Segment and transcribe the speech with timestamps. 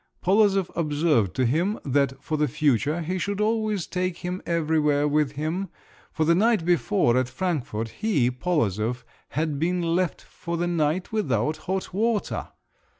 [0.19, 5.33] Polozov observed to him that for the future he should always take him everywhere with
[5.33, 5.69] him,
[6.11, 11.57] for the night before at Frankfort, he, Polozov, had been left for the night without
[11.57, 12.47] hot water!